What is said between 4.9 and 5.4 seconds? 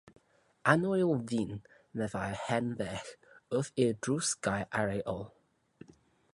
ei ôl.